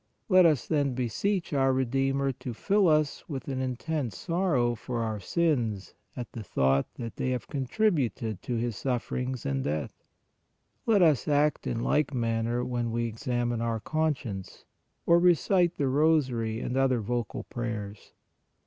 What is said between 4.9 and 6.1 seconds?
our sins